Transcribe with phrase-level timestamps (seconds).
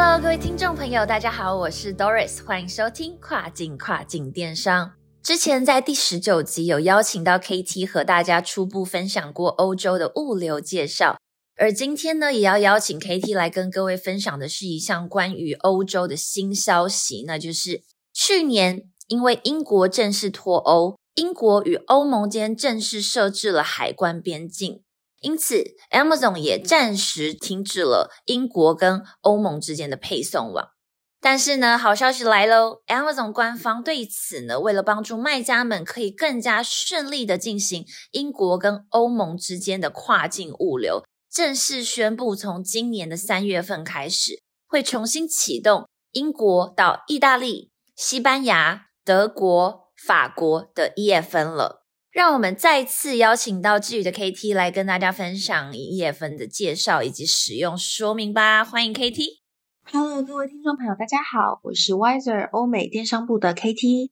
[0.00, 4.92] Hello，各位听众朋友，大家好，我是 Doris，欢迎收听跨境跨境电商。
[5.24, 11.18] 之前在第十九集有邀请到 KT 和大家初步分享过欧洲的物流介绍，
[11.56, 17.82] 而今天呢，也要邀请 KT 来跟各位分享的是一项关于欧洲的新消息，那就是
[18.14, 24.80] 去年因为英国正式脱欧，英国与欧盟间正式设置了海关边境。
[25.20, 30.68] 因此，Amazon 也暂时停止了英国跟欧盟之间的配送网。
[31.20, 51.77] 但是呢，好消息来喽！Amazon 官方对此呢，为了帮助卖家们可以更加顺利的进行英国跟欧盟之间的跨境物流，正式宣布从今年的三月份开始，会重新启动英国到意大利、西班牙、德国、法国的 EFN 了。
[52.18, 58.64] 让我们再次邀请到智宇的 KT 来跟大家分享叶分的介绍以及使用说明吧。
[58.64, 59.22] 欢迎 KT。
[59.92, 64.10] Hello，各位听众朋友，大家好，我是 Wiser 欧美电商部的 KT。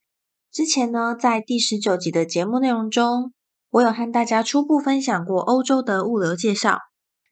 [0.53, 3.33] 之前呢，在第十九集的节目内容中，
[3.71, 6.79] 我有和大家初步分享过欧洲的物流介绍。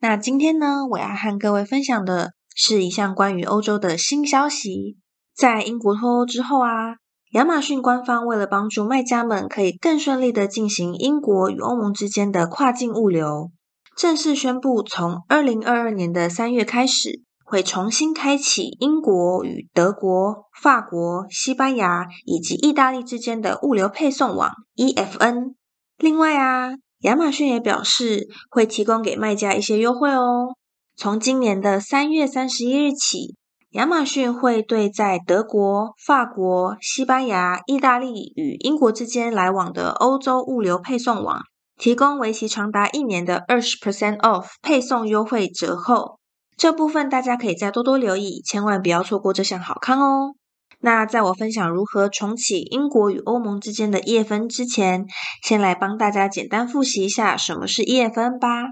[0.00, 4.98] 那今天呢，我要和各位分享的是一项关于欧洲的新消息。
[5.36, 6.96] 在英国脱欧之后啊。
[7.34, 13.50] 亚马逊官方为了帮助卖家们可以更顺利的进行英国与欧盟之间的跨境物流，
[13.96, 25.54] 正式宣布从二零二二年的三月开始，会重新开启英国与德国、法国、西班牙以及意大利之间的物流配送网 EFN。
[25.98, 30.54] 另外啊，亚马逊也表示会提供给卖家一些优惠哦，
[30.94, 33.34] 从今年的三月三十一日起。
[33.74, 41.40] 亚马逊会对在德国、法国、西班牙、意大利与英国之间来往的欧洲物流配送网
[41.76, 46.20] 提供为期长达一年的二十 percent off 配送优惠折扣。
[46.56, 50.34] 这部分大家可以再多多留意，千万不要错过这项好康哦。
[50.78, 55.04] 那在我分享如何重启英国与欧盟之间的 EFN 之前，
[55.42, 58.66] 先来帮大家简单复习一下什么是 EFN 吧。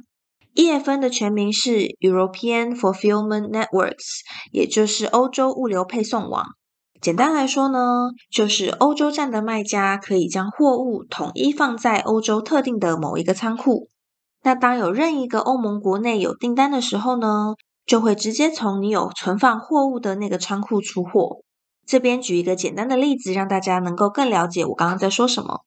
[0.54, 4.20] EFN 的全名是 European Fulfillment Networks，
[4.52, 6.44] 也就是欧洲物流配送网。
[7.00, 13.88] 简单来说呢，就是欧洲站的卖家可以将货物统一放在欧洲特定的某一个仓库。
[14.42, 17.54] 那当有任一个欧盟国内有订单的时候呢，
[17.86, 21.38] 就会直接从你有存放货物的那个仓库出货。
[21.86, 25.60] 这边举一个简单的例子，让大家能够更了解我刚刚在说什么。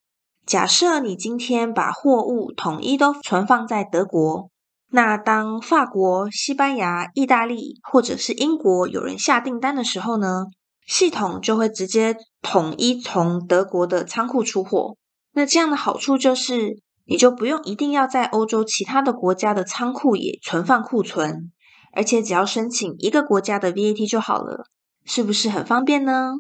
[0.45, 4.51] 假设你今天把货物统一都存放在德国。
[4.95, 10.45] 那当法国、西班牙、意大利或者是英国有人下订单的时候呢，
[10.87, 14.95] 系统就会直接统一从德国的仓库出货。
[15.33, 21.51] 那这样的好处就是，你就不用一定要在欧洲其他的国家的仓库也存放库存，
[21.91, 24.63] 而且只要申请一个国家的 VAT 就好了，
[25.03, 26.35] 是不是很方便呢？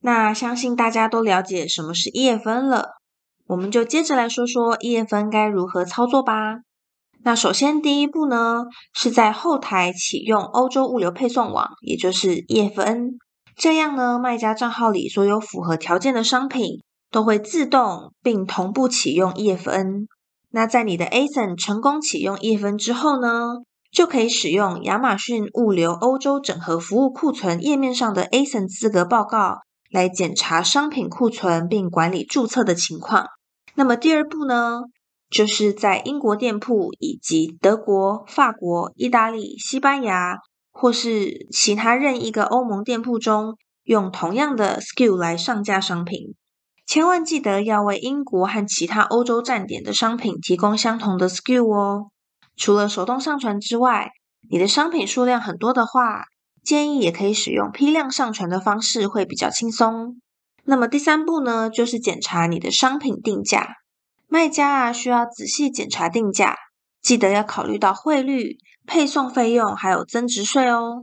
[0.00, 2.92] 那相信大家都了解什么是 EFN 了，
[3.48, 6.60] 我们就接着来说说 EFN 该如何操作吧。
[7.24, 13.12] 那首先，第一步呢，是在后台启用欧洲物流配送网，也就是 EFN。
[13.56, 16.82] 这样呢，卖家账号里所有符合条件的商品
[17.12, 20.06] 都会自动并同步启用 EFN。
[20.50, 23.28] 那在你的 ASIN 成功启用 EFN 之后呢，
[23.92, 29.58] 就可以使用亚马逊物流欧洲整合服务库存页面上的 ASIN 资格报告
[29.90, 33.26] 来检查商品库存并管理注册的情况。
[33.76, 34.80] 那么第二步呢？
[35.32, 40.36] 就是在英国店铺以及德国、法国、意大利、西班牙
[40.70, 46.34] 或是其他任意一个欧盟店铺中，用同样的 SKU 来上架商品。
[46.84, 52.10] 千万记得要为英国和其他欧洲站点的商品提供相同的 SKU 哦。
[52.54, 54.10] 除了手动上传之外，
[54.50, 56.24] 你的商品数量很多的话，
[56.62, 60.20] 建议也可以使用批量上传的方式，会比较轻松。
[60.64, 63.76] 那么第三步呢，就是检查你的商品定价。
[64.32, 66.56] 卖家啊，需要仔细检查定价，
[67.02, 68.56] 记得要考虑到汇率、
[68.86, 71.02] 配送费用还有增值税哦。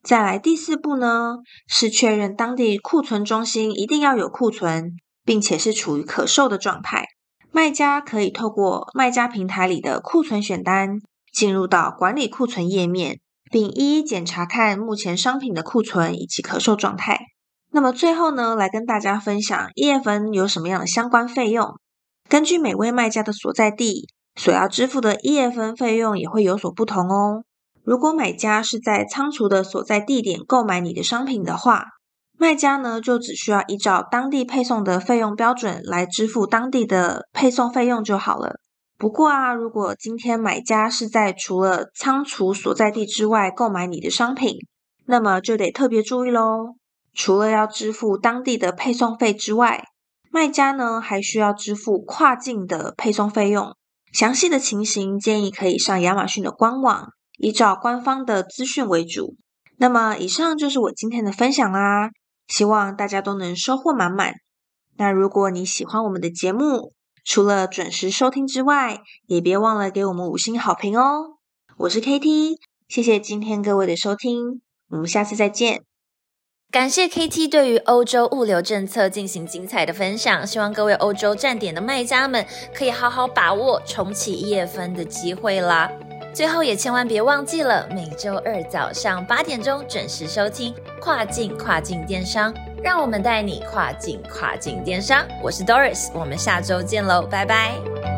[0.00, 4.92] 再来第四步呢，是确认当地库存中心一定要有库存，
[5.24, 7.06] 并且是处于可售的状态。
[7.50, 11.00] 卖家可以透过卖家平台里的库存选单，
[11.32, 13.18] 进入到管理库存页面，
[13.50, 17.18] 并一一检查看目前商品的库存以及可售状态。
[17.72, 21.74] 那么最后呢，来跟大家分享 EFN 有什么样的相关费用。
[22.28, 27.44] 根据每位卖家的所在地，所要支付的 EFN 费用也会有所不同哦。
[27.82, 31.86] 如果买家是在仓储的所在地点购买你的商品的话，
[32.36, 38.56] 卖家呢就只需要依照当地配送的费用标准来支付当地的配送费用就好了。
[38.98, 44.58] 不过啊，如果今天买家是在除了仓储所在地之外购买你的商品，
[45.06, 46.74] 那么就得特别注意喽。
[47.14, 49.84] 除了要支付当地的配送费之外，
[50.30, 53.74] 卖家呢还需要支付跨境的配送费用。
[54.12, 57.08] 详细的情形建议可以上亚马逊的官网。
[57.40, 59.36] 依照官方的资讯为主。
[59.76, 62.10] 那么，以上就是我今天的分享啦，
[62.48, 64.34] 希望大家都能收获满满。
[64.96, 66.92] 那如果你喜欢我们的节目，
[67.24, 71.36] 除了准时收听之外，也别忘了给我们五星好评哦。
[71.76, 72.56] 我是 KT，
[72.88, 75.87] 谢谢今天各位的收听，我们下次再见。
[76.70, 82.44] 感谢 KT 对于欧洲物流政策进行精彩的分享，希望各位欧洲站点的卖家们
[82.74, 85.90] 可以好好把握重启一夜分的机会啦。
[86.34, 95.26] 最后也千万别忘记了，每周二早上八点钟准时收听跨境跨境电商，让我们带你跨境跨境电商。
[95.42, 98.17] 我是 Doris，我们下周见喽，拜拜。